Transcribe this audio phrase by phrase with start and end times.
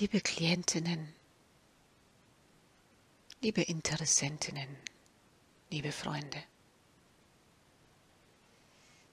[0.00, 1.12] Liebe Klientinnen,
[3.42, 4.78] liebe Interessentinnen,
[5.68, 6.42] liebe Freunde,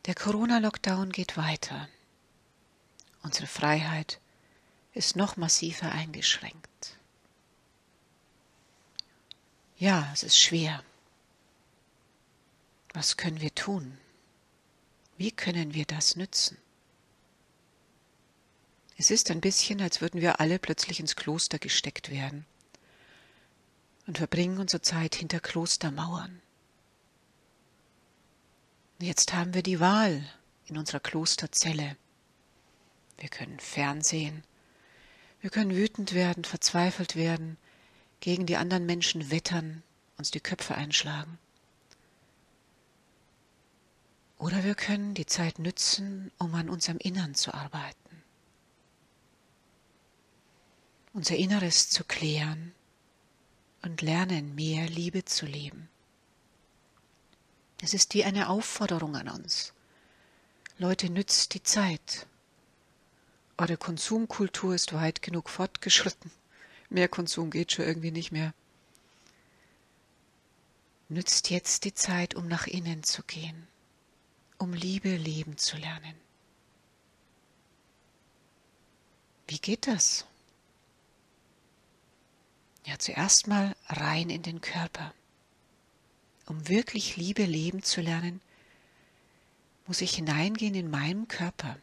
[0.05, 1.89] der Corona-Lockdown geht weiter.
[3.21, 4.21] Unsere Freiheit
[4.93, 6.97] ist noch massiver eingeschränkt.
[9.77, 10.85] Ja, es ist schwer.
[12.93, 13.97] Was können wir tun?
[15.17, 16.57] Wie können wir das nützen?
[18.99, 22.47] Es ist ein bisschen, als würden wir alle plötzlich ins Kloster gesteckt werden
[24.07, 26.41] und verbringen unsere Zeit hinter Klostermauern.
[28.99, 30.27] Jetzt haben wir die Wahl
[30.65, 31.95] in unserer Klosterzelle.
[33.19, 34.43] Wir können fernsehen,
[35.41, 37.57] wir können wütend werden, verzweifelt werden,
[38.19, 39.83] gegen die anderen Menschen wettern,
[40.17, 41.37] uns die Köpfe einschlagen.
[44.39, 48.06] Oder wir können die Zeit nützen, um an unserem Innern zu arbeiten
[51.17, 52.75] unser Inneres zu klären
[53.81, 55.89] und lernen, mehr Liebe zu leben.
[57.81, 59.73] Es ist wie eine Aufforderung an uns.
[60.77, 62.27] Leute, nützt die Zeit.
[63.57, 66.29] Eure Konsumkultur ist weit genug fortgeschritten.
[66.91, 68.53] Mehr Konsum geht schon irgendwie nicht mehr.
[71.09, 73.67] Nützt jetzt die Zeit, um nach innen zu gehen,
[74.59, 76.13] um Liebe leben zu lernen.
[79.47, 80.27] Wie geht das?
[82.87, 85.13] Ja, zuerst mal rein in den Körper.
[86.45, 88.39] Um wirklich Liebe leben zu lernen,
[89.87, 91.77] muss ich hineingehen in meinen Körper.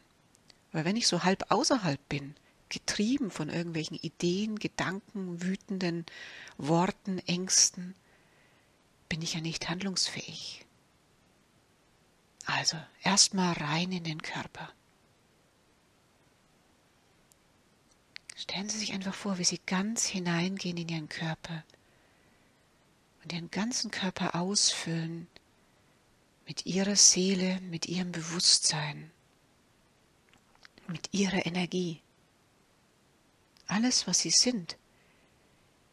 [0.71, 2.35] Weil wenn ich so halb außerhalb bin,
[2.69, 6.07] getrieben von irgendwelchen Ideen, Gedanken, wütenden
[6.57, 7.93] Worten, Ängsten,
[9.07, 10.65] bin ich ja nicht handlungsfähig.
[12.47, 14.73] Also erstmal rein in den Körper.
[18.45, 21.63] Stellen Sie sich einfach vor, wie Sie ganz hineingehen in Ihren Körper
[23.23, 25.27] und Ihren ganzen Körper ausfüllen
[26.45, 29.09] mit Ihrer Seele, mit Ihrem Bewusstsein,
[30.87, 32.01] mit Ihrer Energie.
[33.65, 34.77] Alles, was Sie sind,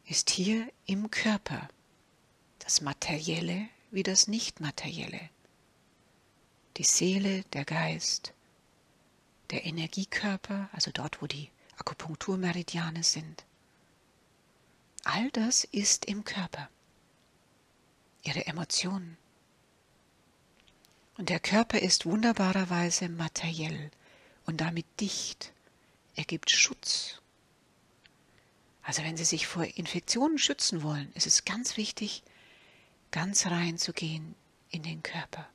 [0.05, 1.71] ist hier im Körper,
[2.59, 5.31] das Materielle wie das Nichtmaterielle,
[6.77, 8.35] die Seele, der Geist,
[9.51, 13.45] der Energiekörper, also dort, wo die Akupunkturmeridiane sind.
[15.05, 16.69] All das ist im Körper.
[18.23, 19.17] Ihre Emotionen.
[21.17, 23.91] Und der Körper ist wunderbarerweise materiell
[24.47, 25.53] und damit dicht.
[26.15, 27.21] Er gibt Schutz.
[28.83, 32.23] Also wenn Sie sich vor Infektionen schützen wollen, ist es ganz wichtig,
[33.11, 34.35] ganz rein zu gehen
[34.71, 35.49] in den Körper.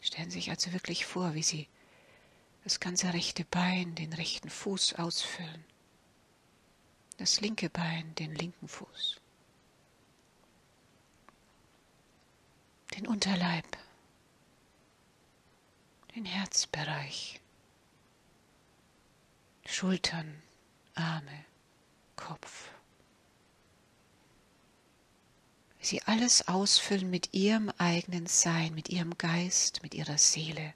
[0.00, 1.68] Stellen Sie sich also wirklich vor, wie Sie
[2.64, 5.64] das ganze rechte Bein, den rechten Fuß ausfüllen,
[7.18, 9.20] das linke Bein, den linken Fuß,
[12.96, 13.66] den Unterleib,
[16.16, 17.40] den Herzbereich,
[19.66, 20.42] Schultern,
[20.94, 21.44] Arme,
[22.16, 22.70] Kopf.
[25.80, 30.72] Sie alles ausfüllen mit ihrem eigenen Sein, mit ihrem Geist, mit ihrer Seele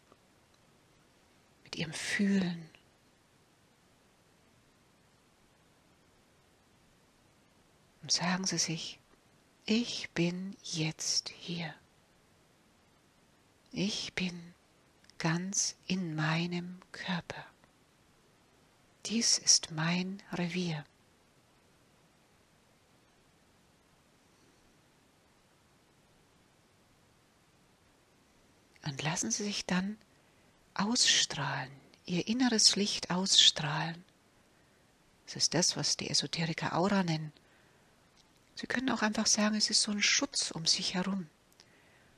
[1.79, 2.69] ihrem Fühlen.
[8.03, 8.99] Und sagen Sie sich,
[9.65, 11.75] ich bin jetzt hier.
[13.71, 14.55] Ich bin
[15.19, 17.45] ganz in meinem Körper.
[19.07, 20.85] Dies ist mein Revier.
[28.85, 29.99] Und lassen Sie sich dann
[30.79, 31.71] ausstrahlen,
[32.07, 34.05] ihr inneres Licht ausstrahlen.
[35.27, 37.33] Das ist das, was die Esoteriker Aura nennen.
[38.55, 41.29] Sie können auch einfach sagen, es ist so ein Schutz um sich herum.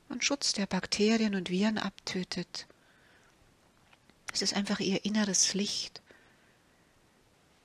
[0.09, 2.67] Ein Schutz, der Bakterien und Viren abtötet.
[4.33, 6.01] Es ist einfach ihr inneres Licht,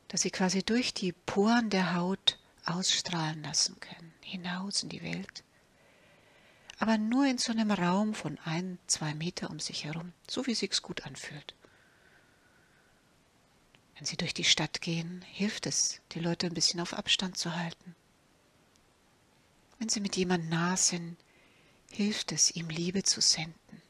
[0.08, 5.44] das sie quasi durch die Poren der Haut ausstrahlen lassen können, hinaus in die Welt
[6.78, 10.54] aber nur in so einem Raum von ein, zwei Meter um sich herum, so wie
[10.54, 11.54] sich's gut anfühlt.
[13.96, 17.56] Wenn Sie durch die Stadt gehen, hilft es, die Leute ein bisschen auf Abstand zu
[17.56, 17.94] halten.
[19.78, 21.16] Wenn Sie mit jemand nah sind,
[21.90, 23.82] hilft es, ihm Liebe zu senden.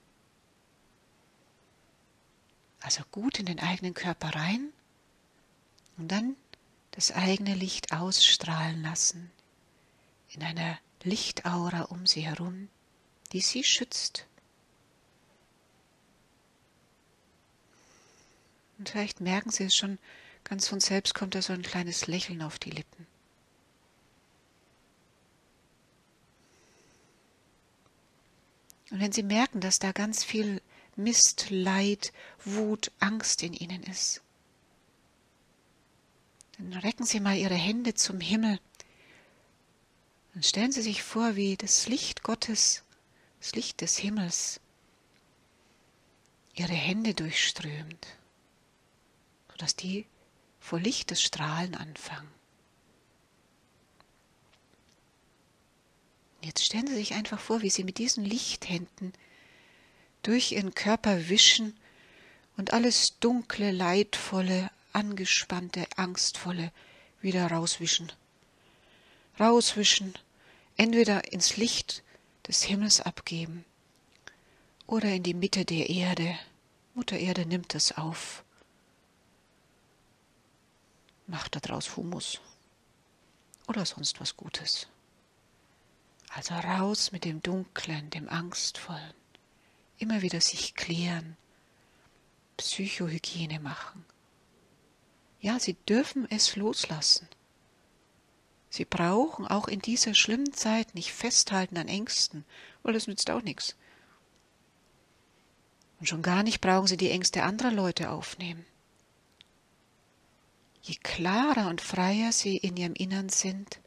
[2.81, 4.73] Also gut in den eigenen Körper rein
[5.97, 6.37] und dann
[6.93, 9.33] das eigene Licht ausstrahlen lassen
[10.29, 12.69] in einer Lichtaura um sie herum,
[13.29, 14.27] die sie schützt.
[18.79, 19.99] Und vielleicht merken Sie es schon
[20.49, 23.07] Ganz von selbst kommt da so ein kleines Lächeln auf die Lippen.
[28.93, 30.63] Und wenn Sie merken, dass da ganz viel
[30.95, 32.13] Mist, Leid,
[32.45, 34.23] Wut, Angst in Ihnen ist,
[36.59, 38.61] dann recken Sie mal Ihre Hände zum Himmel.
[40.33, 42.85] Dann stellen Sie sich vor, wie das Licht Gottes,
[43.41, 44.61] das Licht des Himmels,
[46.55, 48.07] Ihre Hände durchströmt,
[49.51, 50.07] sodass die
[50.59, 52.31] vor Licht des Strahlen anfangen.
[56.43, 59.13] Jetzt stellen Sie sich einfach vor, wie Sie mit diesen Lichthänden
[60.23, 61.77] durch Ihren Körper wischen
[62.57, 66.73] und alles dunkle, leidvolle, angespannte, angstvolle
[67.21, 68.11] wieder rauswischen.
[69.39, 70.15] Rauswischen,
[70.77, 72.03] entweder ins Licht
[72.47, 73.65] des Himmels abgeben
[74.87, 76.39] oder in die Mitte der Erde.
[76.95, 78.43] Mutter Erde nimmt es auf,
[81.27, 82.41] macht daraus Humus
[83.67, 84.89] oder sonst was Gutes.
[86.31, 89.15] Also raus mit dem Dunklen, dem Angstvollen.
[89.99, 91.37] Immer wieder sich klären,
[92.57, 94.05] Psychohygiene machen.
[95.41, 97.29] Ja, sie dürfen es loslassen.
[98.77, 102.45] Sie brauchen auch in dieser schlimmen Zeit nicht festhalten an Ängsten,
[102.83, 103.75] weil das nützt auch nichts.
[105.99, 108.67] Und schon gar nicht brauchen sie die Ängste anderer Leute aufnehmen.
[110.83, 113.81] Je klarer und freier sie in ihrem Innern sind,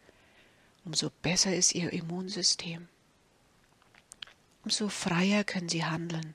[0.86, 2.88] umso besser ist ihr Immunsystem.
[4.64, 6.34] Umso freier können sie handeln.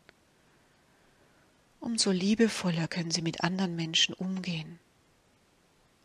[1.81, 4.79] Umso liebevoller können sie mit anderen Menschen umgehen.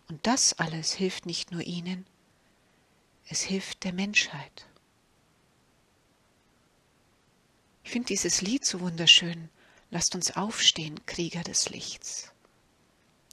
[0.08, 2.08] Und das alles hilft nicht nur ihnen,
[3.30, 4.66] es hilft der Menschheit.
[7.84, 9.50] Ich finde dieses Lied so wunderschön.
[9.92, 12.32] Lasst uns aufstehen, Krieger des Lichts.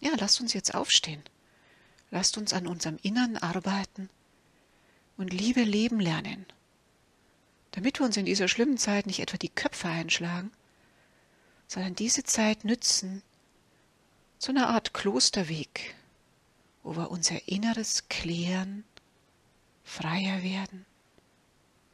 [0.01, 1.23] Ja, lasst uns jetzt aufstehen.
[2.11, 4.09] Lasst uns an unserem Innern arbeiten
[5.17, 6.47] und Liebe leben lernen,
[7.73, 10.53] damit wir uns in dieser schlimmen Zeit nicht etwa die Köpfe einschlagen,
[11.67, 13.23] sondern diese Zeit nützen
[14.39, 15.95] zu einer Art Klosterweg,
[16.83, 18.85] wo wir unser Inneres klären,
[19.87, 20.85] freier werden.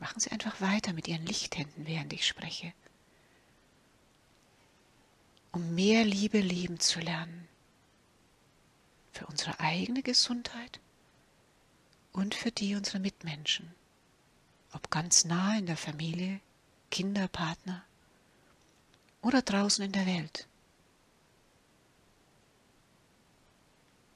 [0.01, 2.73] Machen Sie einfach weiter mit Ihren Lichthänden, während ich spreche,
[5.53, 7.47] um mehr Liebe leben zu lernen.
[9.13, 10.81] Für unsere eigene Gesundheit
[12.13, 13.73] und für die unserer Mitmenschen,
[14.73, 16.41] ob ganz nah in der Familie,
[16.91, 17.85] Kinder, Partner
[19.21, 20.49] oder draußen in der Welt.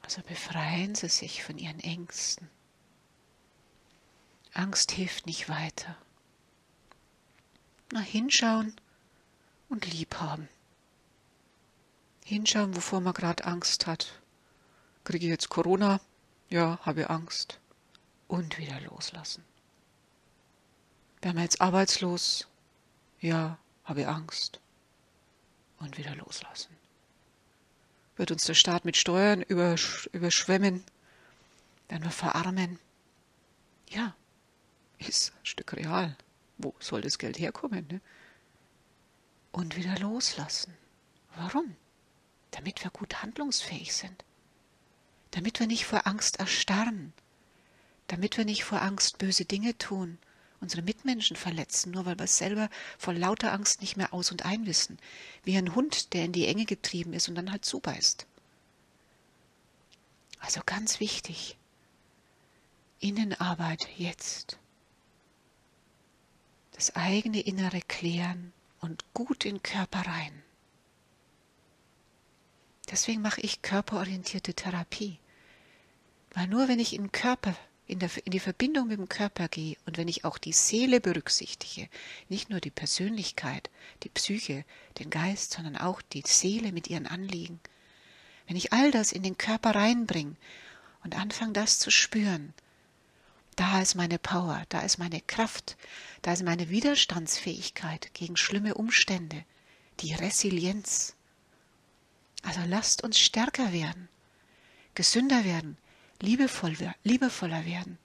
[0.01, 2.49] Also befreien Sie sich von Ihren Ängsten.
[4.57, 5.97] Angst hilft nicht weiter.
[7.93, 8.75] Na, hinschauen
[9.69, 10.49] und lieb haben.
[12.25, 14.19] Hinschauen, wovor man gerade Angst hat.
[15.05, 16.01] Kriege ich jetzt Corona?
[16.49, 17.61] Ja, habe Angst
[18.29, 19.45] und wieder loslassen.
[21.21, 22.49] Wären wir jetzt arbeitslos?
[23.21, 24.59] Ja, habe Angst.
[25.79, 26.75] Und wieder loslassen.
[28.17, 30.83] Wird uns der Staat mit Steuern übersch überschwemmen?
[31.89, 32.79] Werden wir verarmen?
[33.91, 34.15] Ja,
[34.99, 36.17] ist ein Stück real.
[36.59, 37.87] Wo soll das Geld herkommen?
[37.91, 38.01] Ne?
[39.53, 40.75] Und wieder loslassen.
[41.37, 41.77] Warum?
[42.51, 44.25] Damit wir gut handlungsfähig sind.
[45.33, 47.13] Damit wir nicht vor Angst erstarren
[48.09, 50.19] damit wir nicht vor Angst böse Dinge tun,
[50.61, 54.67] unsere Mitmenschen verletzen, nur weil wir selber vor lauter Angst nicht mehr aus und ein
[54.67, 54.99] wissen,
[55.45, 58.27] wie ein Hund, der in die Enge getrieben ist und dann halt zubeißt.
[60.41, 61.57] Also ganz wichtig,
[63.01, 64.59] Innenarbeit jetzt.
[66.77, 70.43] Das eigene Innere klären und gut in Körper rein.
[72.91, 75.19] Deswegen mache ich körperorientierte Therapie.
[76.35, 77.57] Weil nur wenn ich in Körper
[77.87, 81.01] in, der, in die Verbindung mit dem Körper gehe und wenn ich auch die Seele
[81.01, 81.89] berücksichtige,
[82.29, 83.71] nicht nur die Persönlichkeit,
[84.03, 84.65] die Psyche,
[84.99, 87.61] den Geist, sondern auch die Seele mit ihren Anliegen,
[88.47, 90.37] wenn ich all das in den Körper reinbringe
[91.05, 92.53] und anfange das zu spüren,
[93.57, 95.77] da ist meine Power, da ist meine Kraft,
[96.23, 99.45] da ist meine Widerstandsfähigkeit gegen schlimme Umstände,
[100.01, 101.15] die Resilienz.
[102.43, 104.09] Also lasst uns stärker werden,
[104.95, 105.79] gesünder werden,
[106.21, 107.99] liebevoll, liebevoller werden.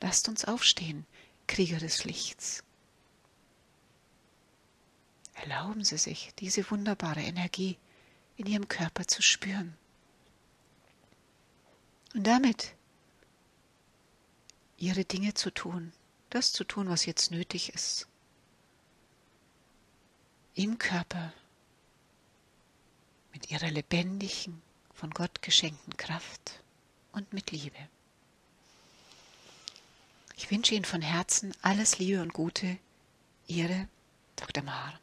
[0.00, 1.06] Lasst uns aufstehen,
[1.48, 2.62] Krieger des Lichts.
[5.34, 7.78] Erlauben Sie sich, diese wunderbare Energie
[8.36, 9.76] in Ihrem Körper zu spüren.
[12.14, 12.74] Und damit
[14.78, 15.92] Ihre Dinge zu tun,
[16.30, 18.06] das zu tun, was jetzt nötig ist.
[20.54, 21.32] Im Körper,
[23.32, 24.62] mit Ihrer lebendigen,
[24.94, 26.60] von Gott geschenkten Kraft
[27.12, 27.78] und mit Liebe.
[30.36, 32.78] Ich wünsche Ihnen von Herzen alles Liebe und Gute.
[33.46, 33.88] Ihre
[34.36, 34.62] Dr.
[34.62, 35.00] Mar.